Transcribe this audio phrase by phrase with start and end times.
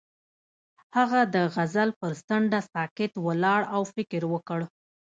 [0.97, 4.59] هغه د غزل پر څنډه ساکت ولاړ او فکر وکړ.